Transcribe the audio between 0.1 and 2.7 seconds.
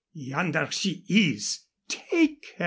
Yonder she is. Take her.